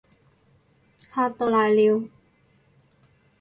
[1.11, 2.09] 嚇到瀨尿